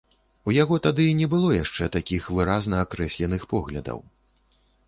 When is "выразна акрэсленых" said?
2.39-3.47